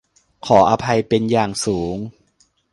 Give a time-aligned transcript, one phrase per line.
[0.45, 1.97] ขออภัยเป็นอย่างสูง